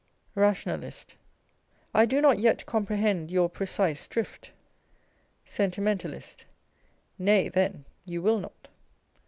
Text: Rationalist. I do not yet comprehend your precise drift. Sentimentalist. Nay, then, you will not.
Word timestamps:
Rationalist. 0.33 1.15
I 1.93 2.07
do 2.07 2.21
not 2.21 2.39
yet 2.39 2.65
comprehend 2.65 3.29
your 3.29 3.47
precise 3.51 4.07
drift. 4.07 4.51
Sentimentalist. 5.45 6.45
Nay, 7.19 7.49
then, 7.49 7.85
you 8.07 8.23
will 8.23 8.39
not. 8.39 8.67